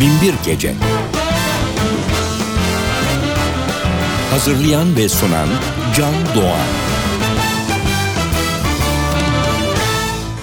Binbir 0.00 0.34
Gece 0.44 0.74
Hazırlayan 4.30 4.96
ve 4.96 5.08
sunan 5.08 5.48
Can 5.96 6.14
Doğan 6.34 6.66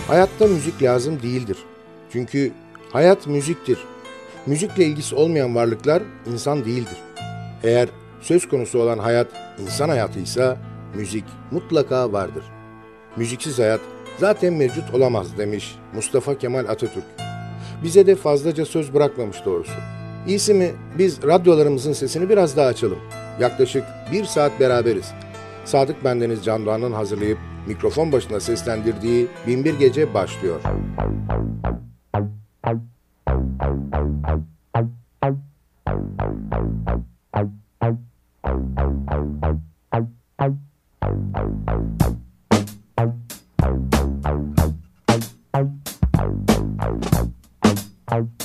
Hayatta 0.07 0.47
müzik 0.47 0.83
lazım 0.83 1.21
değildir. 1.21 1.57
Çünkü 2.13 2.51
hayat 2.91 3.27
müziktir. 3.27 3.77
Müzikle 4.45 4.85
ilgisi 4.85 5.15
olmayan 5.15 5.55
varlıklar 5.55 6.03
insan 6.33 6.65
değildir. 6.65 6.97
Eğer 7.63 7.89
söz 8.21 8.49
konusu 8.49 8.79
olan 8.79 8.99
hayat 8.99 9.27
insan 9.59 9.89
hayatıysa 9.89 10.57
müzik 10.95 11.25
mutlaka 11.51 12.13
vardır. 12.13 12.43
Müziksiz 13.15 13.59
hayat 13.59 13.81
zaten 14.19 14.53
mevcut 14.53 14.93
olamaz 14.93 15.37
demiş 15.37 15.75
Mustafa 15.93 16.37
Kemal 16.37 16.65
Atatürk 16.69 17.30
bize 17.83 18.07
de 18.07 18.15
fazlaca 18.15 18.65
söz 18.65 18.93
bırakmamış 18.93 19.45
doğrusu. 19.45 19.73
İyisi 20.27 20.53
mi 20.53 20.71
biz 20.97 21.23
radyolarımızın 21.23 21.93
sesini 21.93 22.29
biraz 22.29 22.57
daha 22.57 22.67
açalım. 22.67 22.99
Yaklaşık 23.39 23.83
bir 24.11 24.25
saat 24.25 24.59
beraberiz. 24.59 25.11
Sadık 25.65 26.03
Bendeniz 26.03 26.45
Can 26.45 26.65
Doğan'ın 26.65 26.91
hazırlayıp 26.91 27.37
mikrofon 27.67 28.11
başına 28.11 28.39
seslendirdiği 28.39 29.27
Binbir 29.47 29.73
Gece 29.73 30.13
başlıyor. 30.13 30.61
Thank 45.53 47.15
you. 47.15 47.40
Out. 48.11 48.41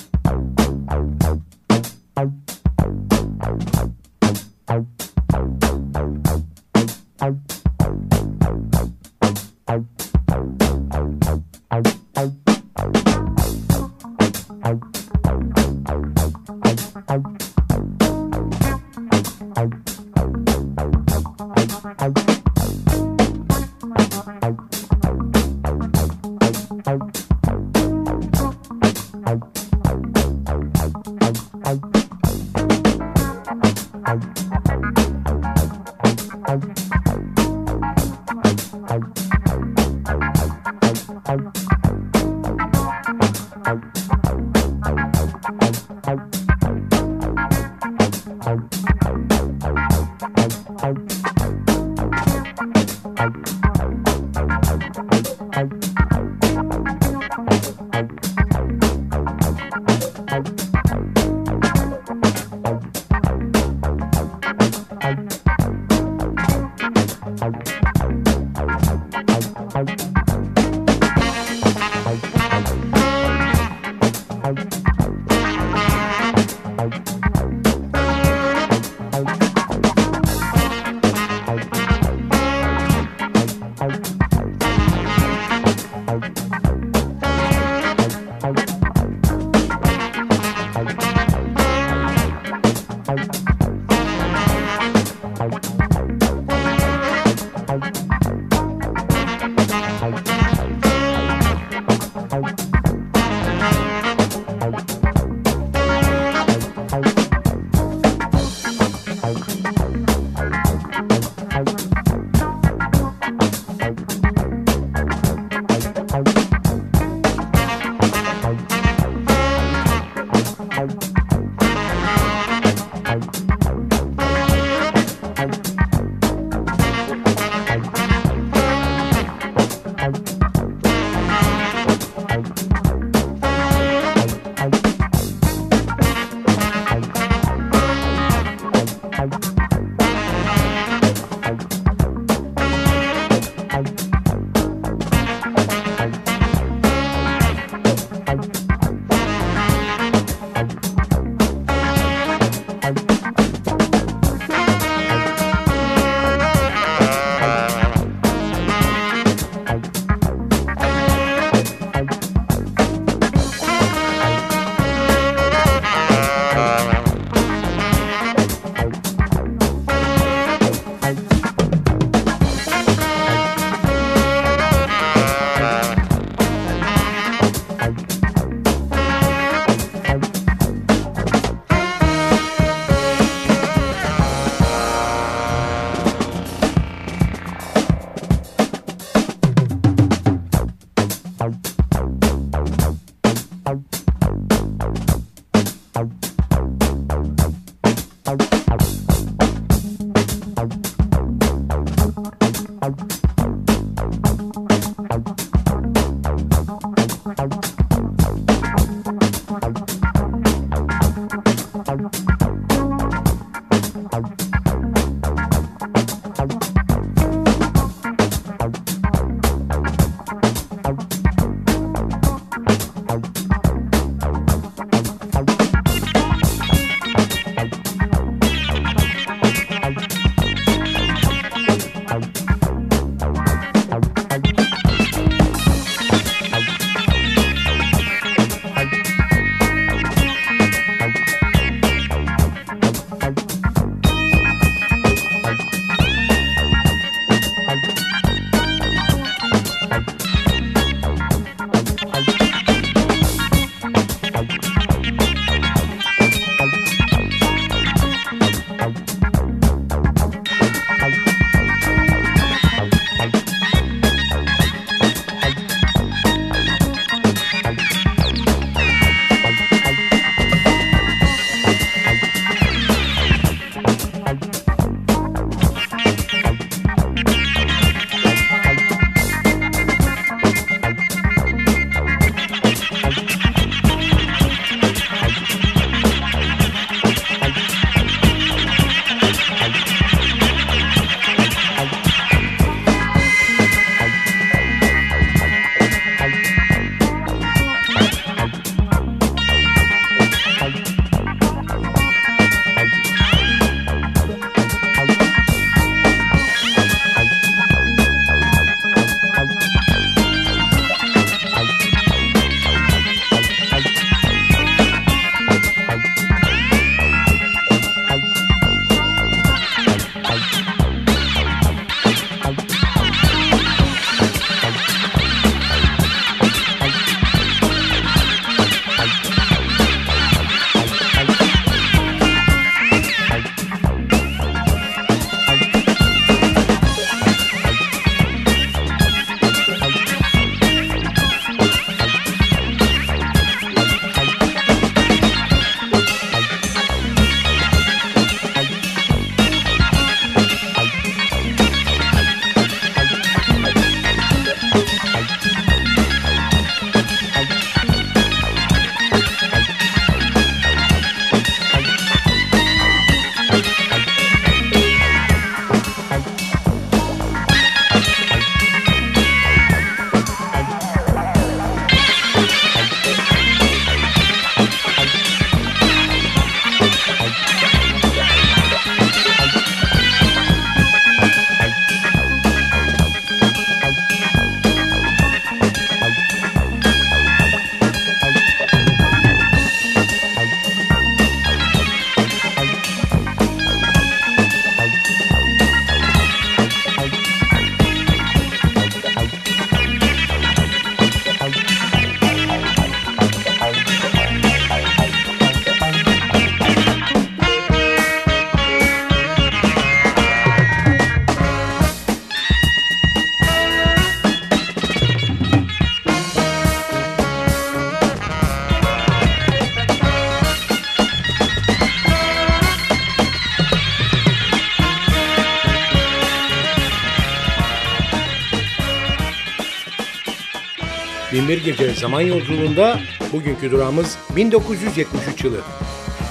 Binbir 431.56 431.64
Gece 431.64 431.94
Zaman 431.94 432.20
Yolculuğunda 432.20 433.00
bugünkü 433.32 433.70
durağımız 433.70 434.18
1973 434.36 435.44
yılı. 435.44 435.60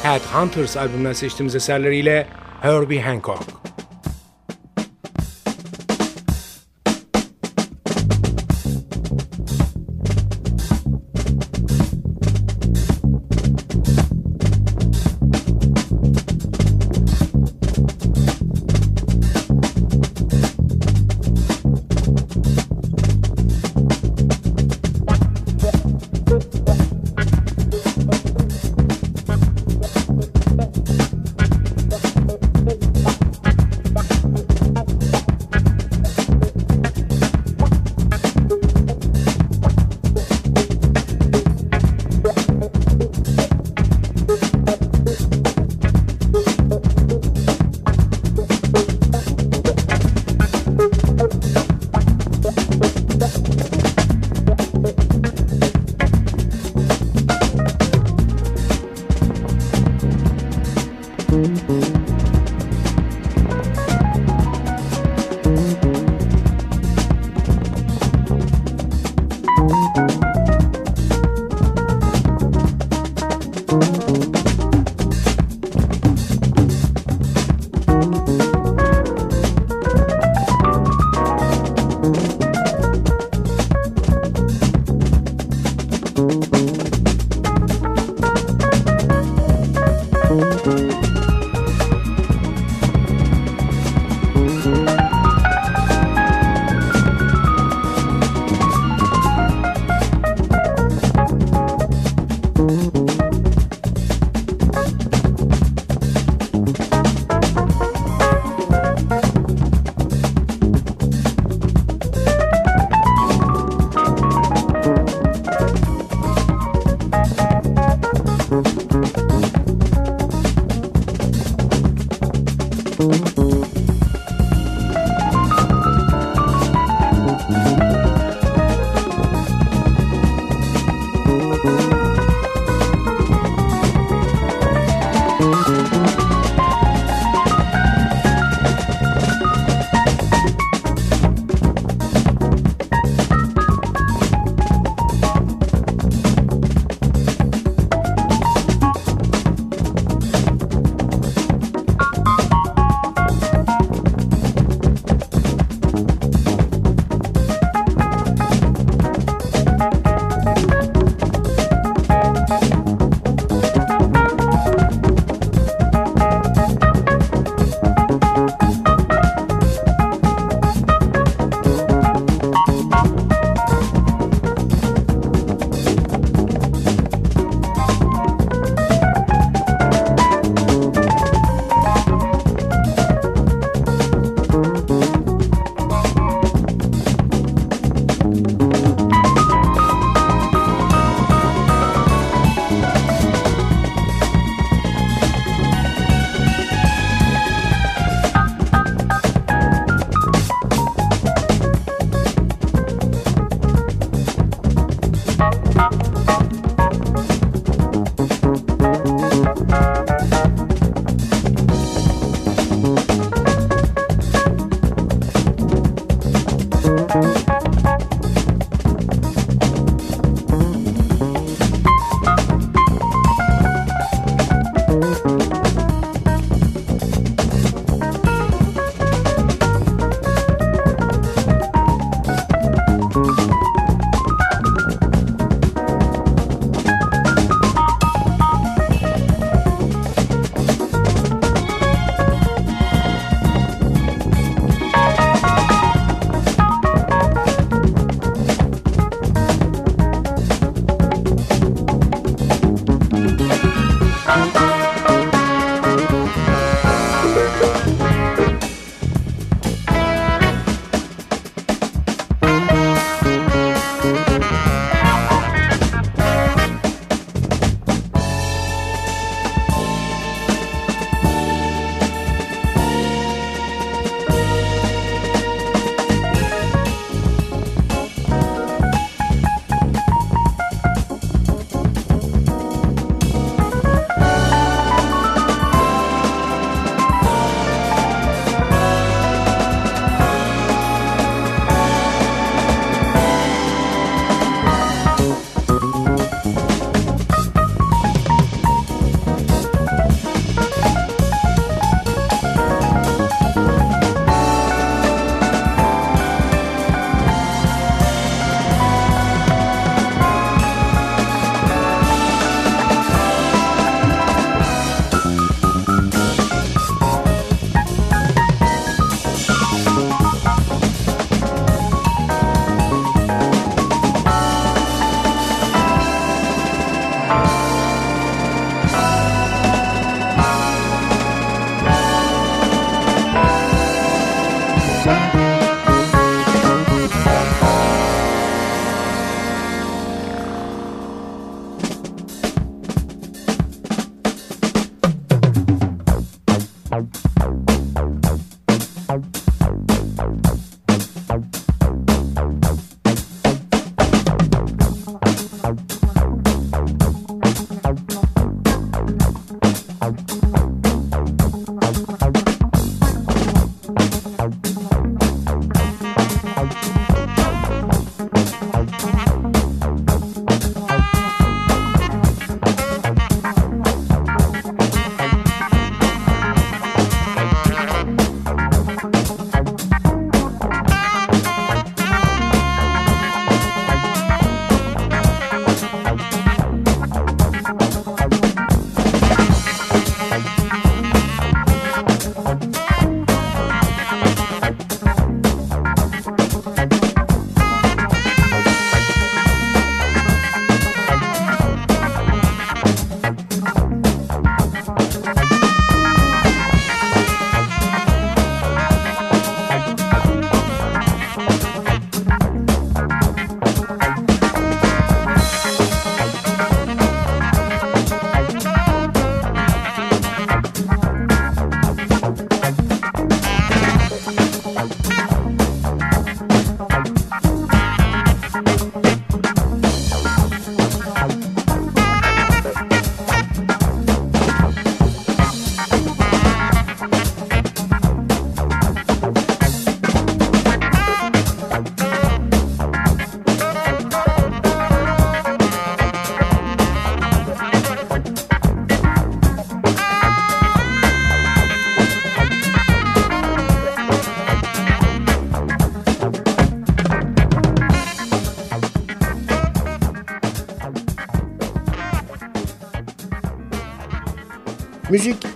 Headhunters 0.03 0.77
albümünden 0.77 1.13
seçtiğimiz 1.13 1.55
eserleriyle 1.55 2.27
Herbie 2.61 3.01
Hancock. 3.01 3.64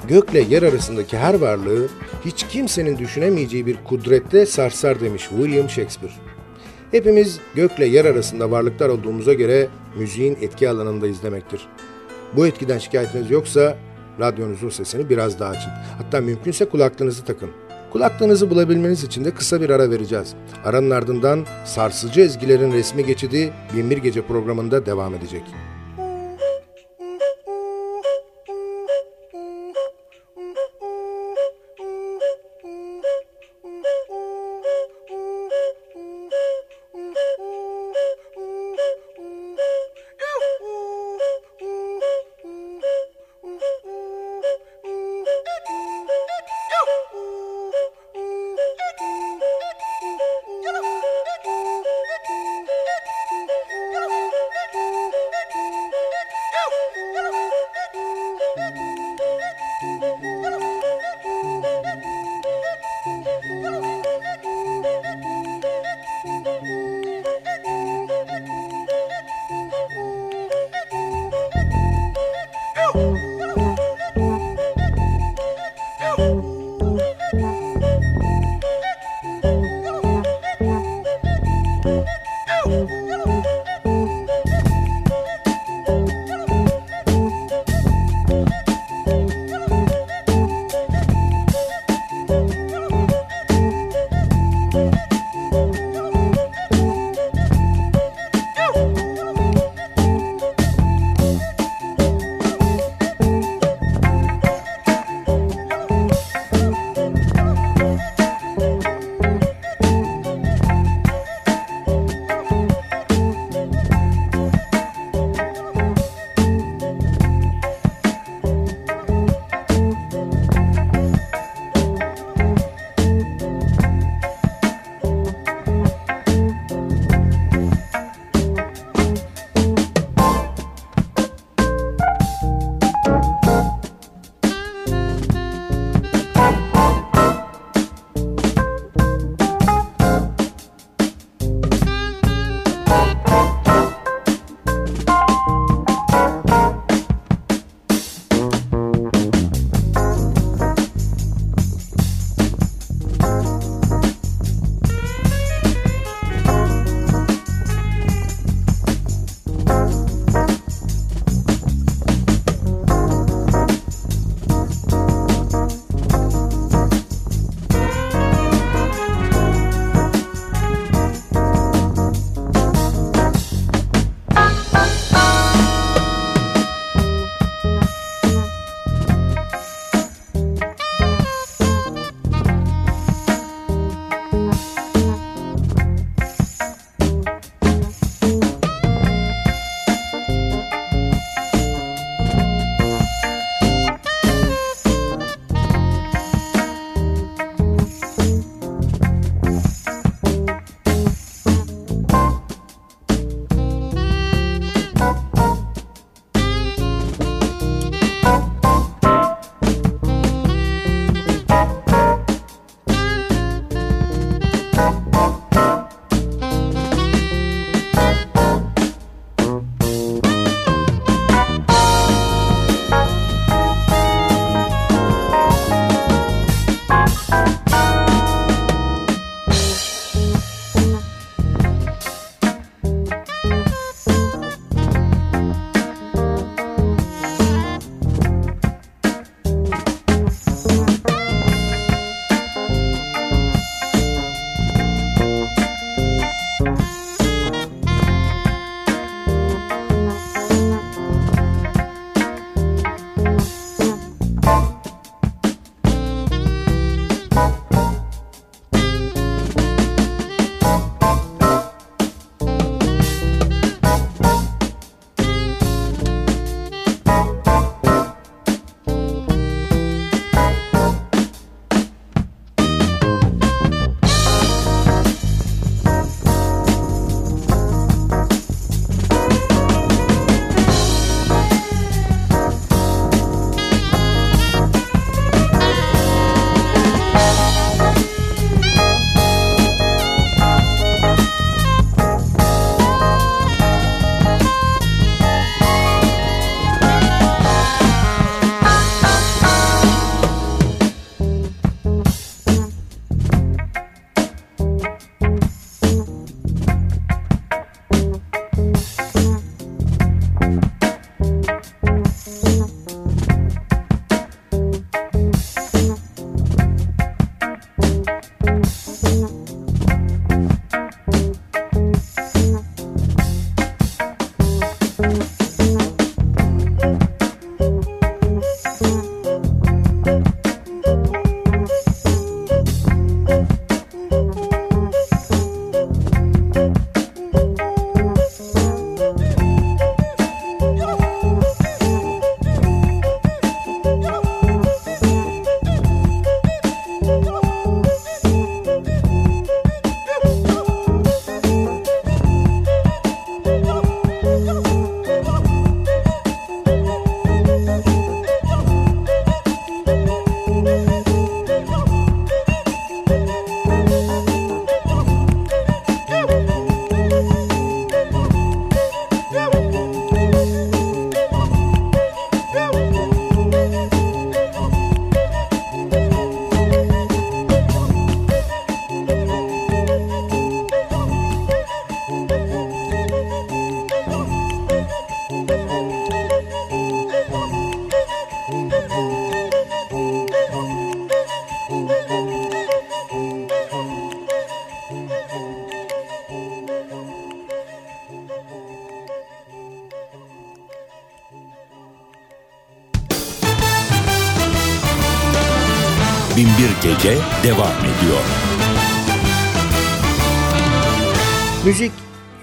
Gökle 0.10 0.40
yer 0.40 0.64
arasındaki 0.64 1.18
her 1.18 1.34
varlığı 1.34 1.88
hiç 2.26 2.46
kimsenin 2.48 2.98
düşünemeyeceği 2.98 3.66
bir 3.66 3.78
kudrette 3.84 4.46
sarsar 4.46 5.00
demiş 5.00 5.30
William 5.30 5.70
Shakespeare. 5.70 6.14
Hepimiz 6.92 7.40
gökle 7.56 7.86
yer 7.86 8.06
arasında 8.06 8.52
varlıklar 8.52 8.90
olduğumuza 8.90 9.34
göre 9.34 9.68
müziğin 9.98 10.38
etki 10.42 10.70
alanında 10.70 11.08
izlemektir. 11.08 11.68
Bu 12.36 12.48
etkiden 12.48 12.78
şikayetiniz 12.78 13.32
yoksa 13.32 13.78
radyonuzun 14.20 14.70
sesini 14.70 15.10
biraz 15.10 15.40
daha 15.40 15.50
açın. 15.50 15.72
Hatta 15.98 16.22
mümkünse 16.22 16.66
kulaklığınızı 16.66 17.26
takın. 17.26 17.50
Kulaklığınızı 17.92 18.50
bulabilmeniz 18.50 19.04
için 19.04 19.26
de 19.26 19.32
kısa 19.32 19.62
bir 19.62 19.70
ara 19.70 19.92
vereceğiz. 19.92 20.34
Aranın 20.66 20.90
ardından 20.90 21.46
sarsıcı 21.66 22.22
ezgilerin 22.22 22.72
resmi 22.72 23.06
geçidi 23.06 23.54
Binbir 23.76 23.98
Gece 23.98 24.22
programında 24.22 24.86
devam 24.86 25.16
edecek. 25.16 25.44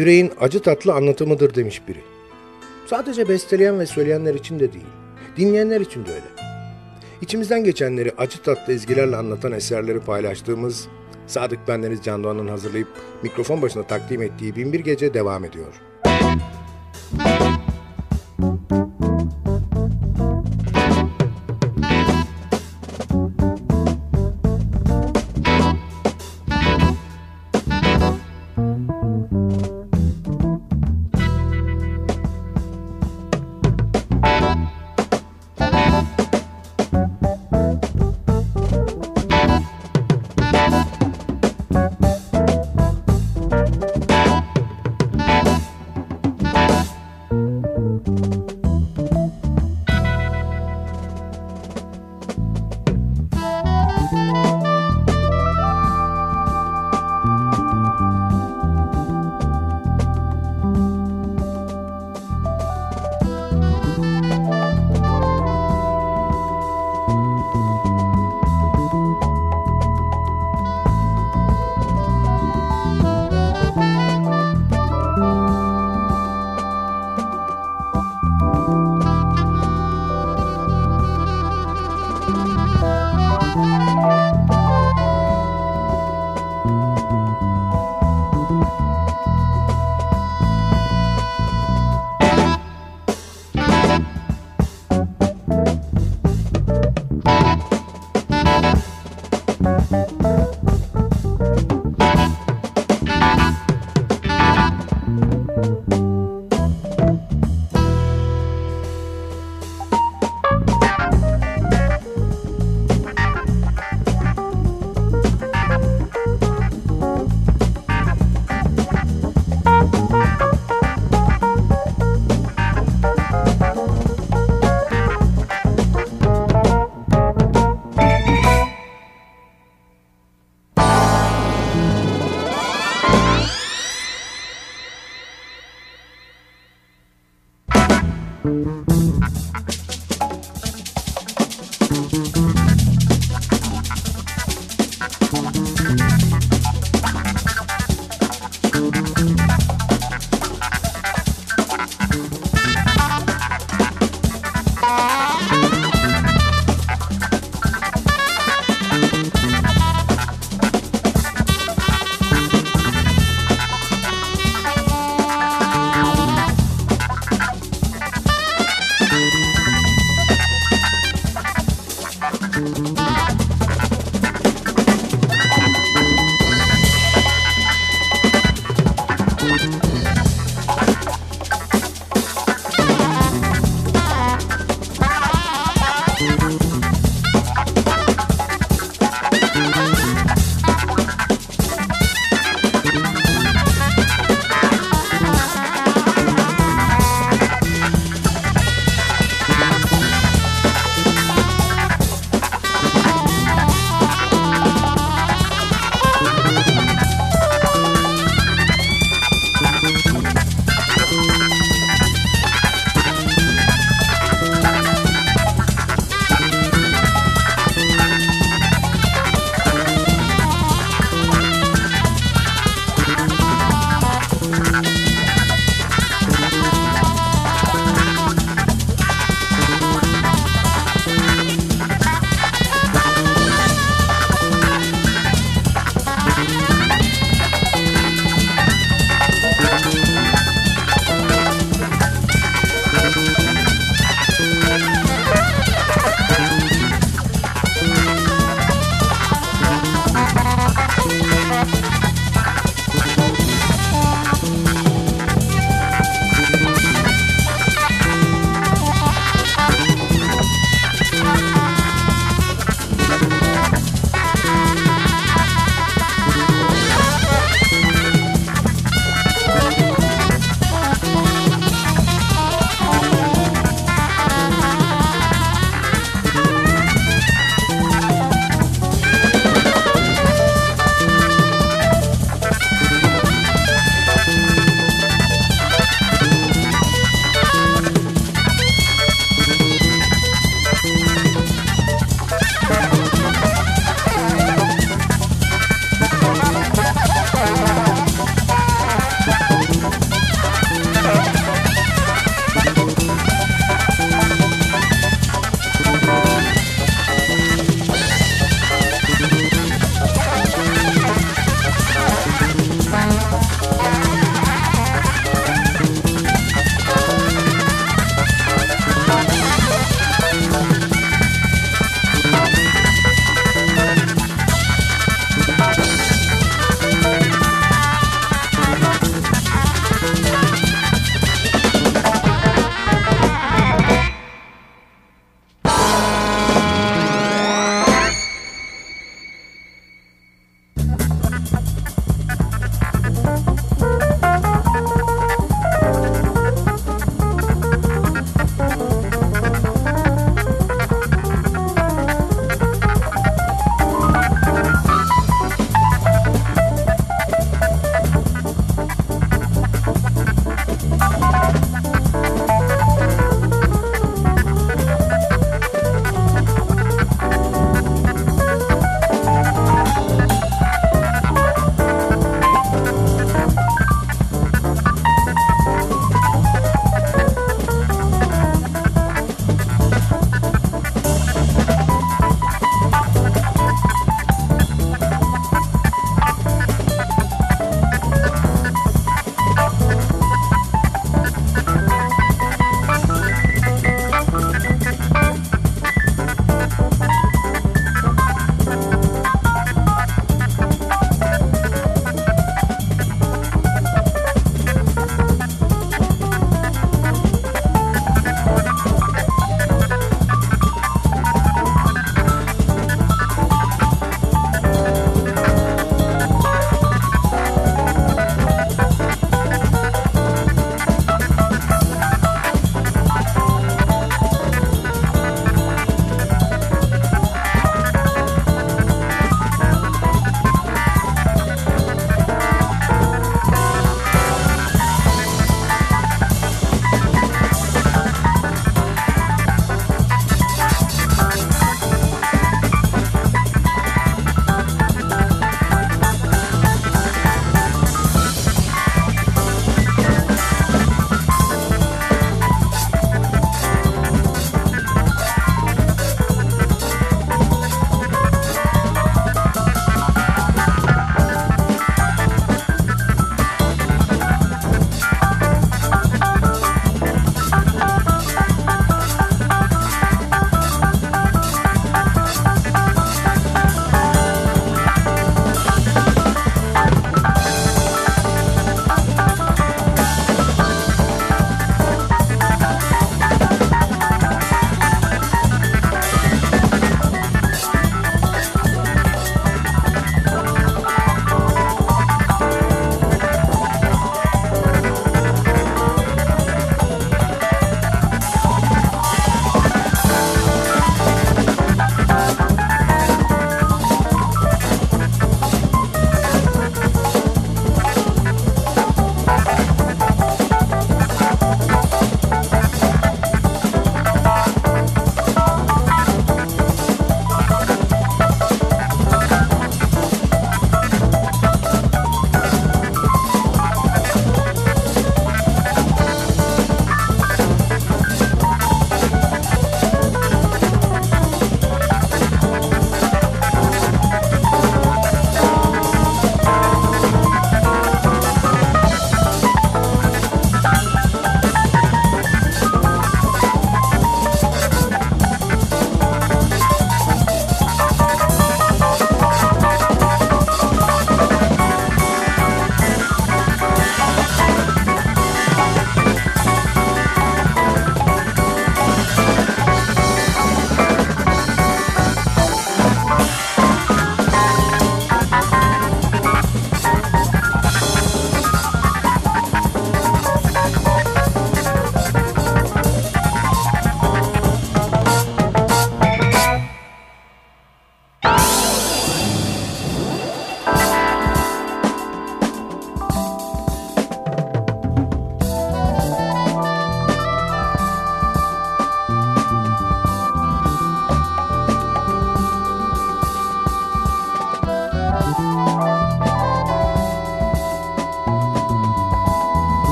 Yüreğin 0.00 0.32
acı 0.40 0.62
tatlı 0.62 0.92
anlatımıdır 0.92 1.54
demiş 1.54 1.82
biri. 1.88 2.00
Sadece 2.86 3.28
besteleyen 3.28 3.78
ve 3.78 3.86
söyleyenler 3.86 4.34
için 4.34 4.60
de 4.60 4.72
değil, 4.72 4.86
dinleyenler 5.36 5.80
için 5.80 6.06
de 6.06 6.10
öyle. 6.10 6.24
İçimizden 7.20 7.64
geçenleri 7.64 8.12
acı 8.18 8.42
tatlı 8.42 8.72
ezgilerle 8.72 9.16
anlatan 9.16 9.52
eserleri 9.52 10.00
paylaştığımız 10.00 10.88
Sadık 11.26 11.68
Bendeniz 11.68 12.02
Can 12.02 12.24
Doğan'ın 12.24 12.48
hazırlayıp 12.48 12.88
mikrofon 13.22 13.62
başına 13.62 13.82
takdim 13.82 14.22
ettiği 14.22 14.56
Binbir 14.56 14.80
Gece 14.80 15.14
devam 15.14 15.44
ediyor. 15.44 15.72
Bad 17.12 17.59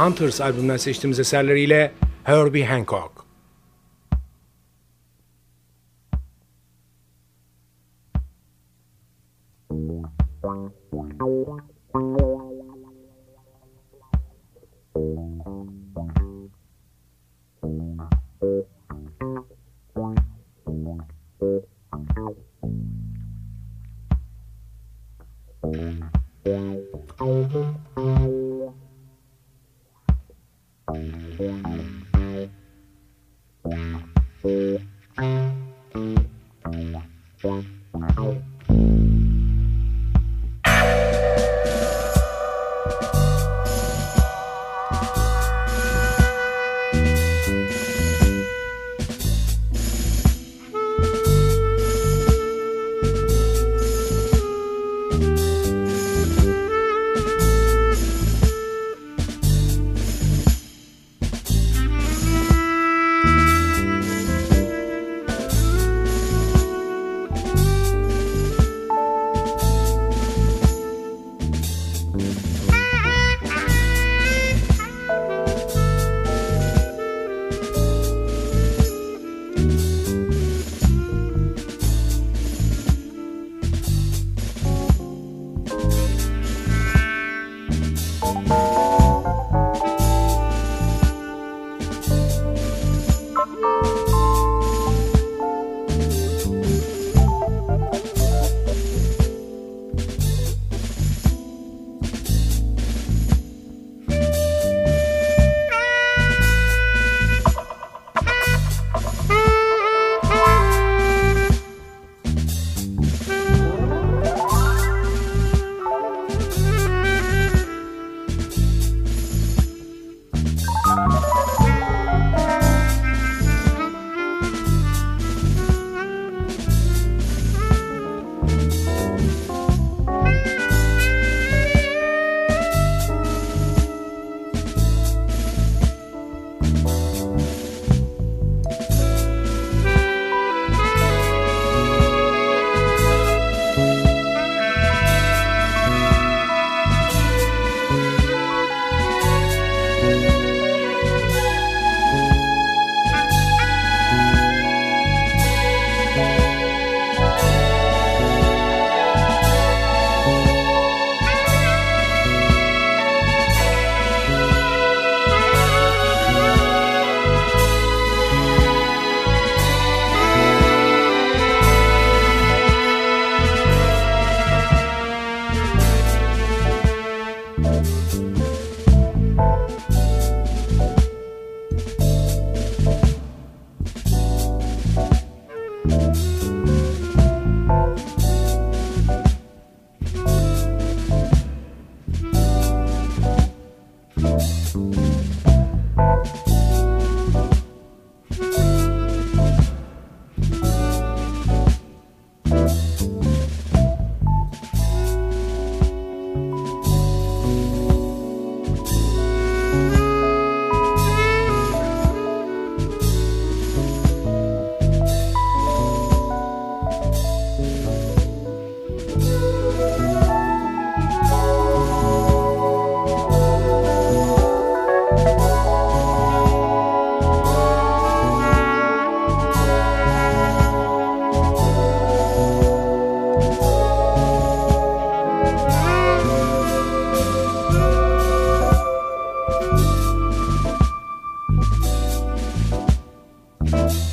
Hunters 0.00 0.40
albümünden 0.40 0.76
seçtiğimiz 0.76 1.20
eserleriyle 1.20 1.92
Herbie 2.24 2.64
Hancock. 2.64 3.09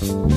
you 0.07 0.36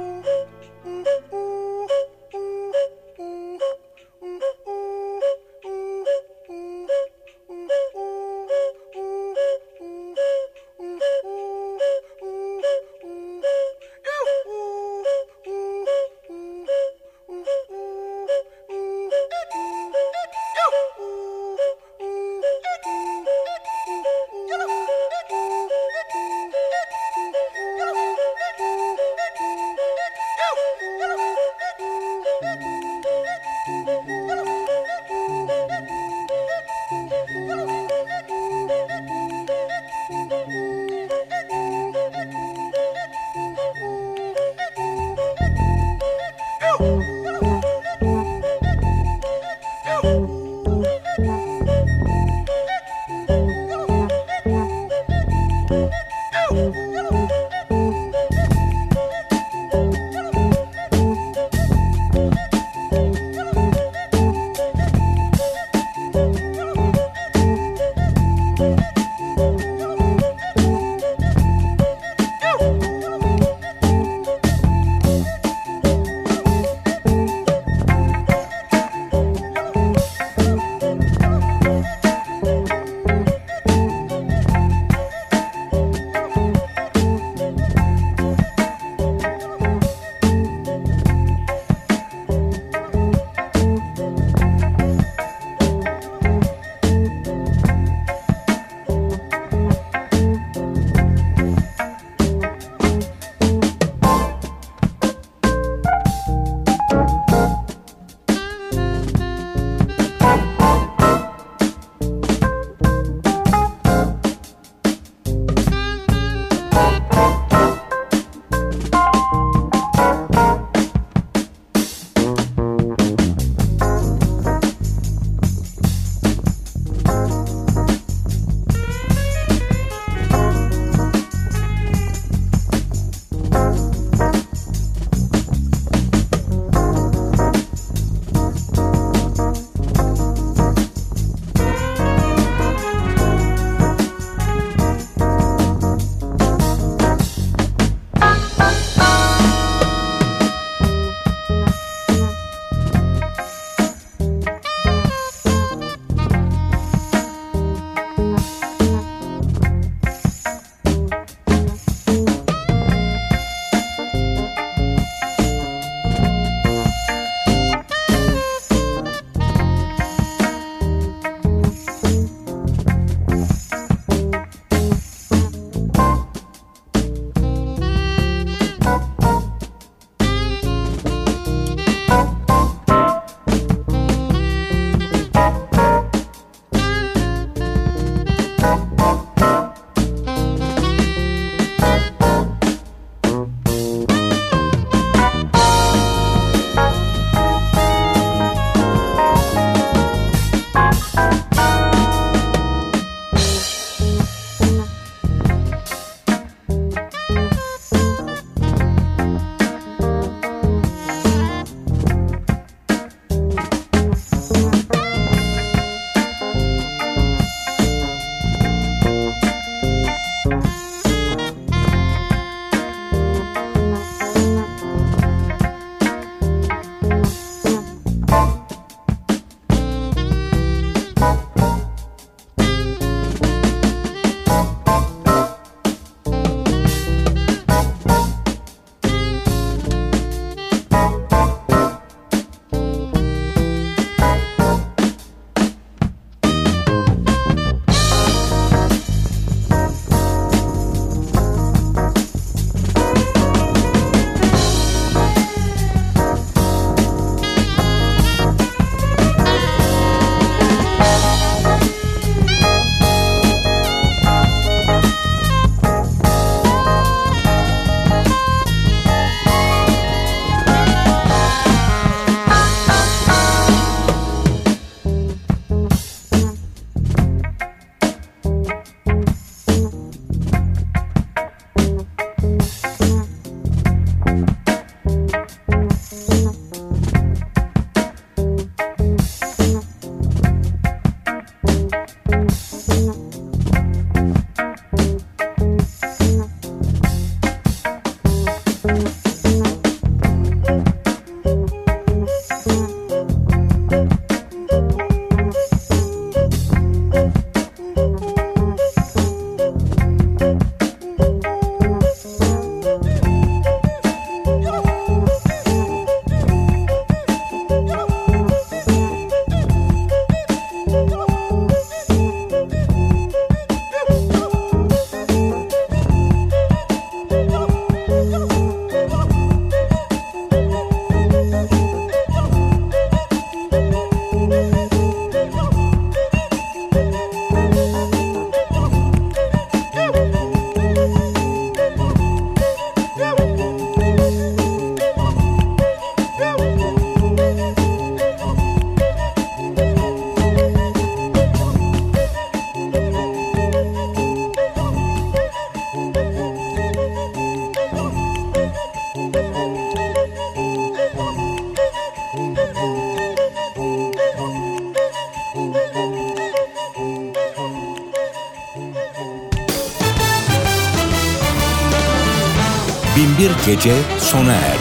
Gece 373.71 373.93
sona 374.19 374.53
erdi. 374.53 374.80